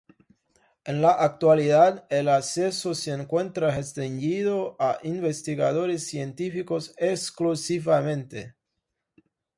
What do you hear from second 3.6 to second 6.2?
restringido a investigadores